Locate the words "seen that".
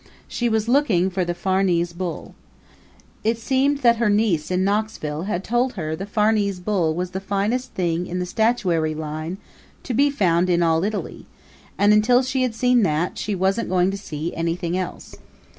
12.55-13.19